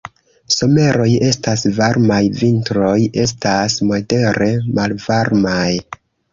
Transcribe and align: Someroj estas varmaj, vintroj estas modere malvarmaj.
Someroj 0.53 1.09
estas 1.27 1.65
varmaj, 1.81 2.17
vintroj 2.41 2.95
estas 3.27 3.79
modere 3.93 4.51
malvarmaj. 4.81 5.71